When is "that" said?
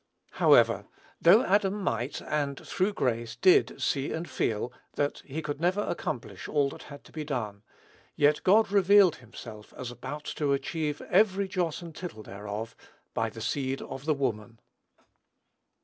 4.93-5.19, 6.71-6.81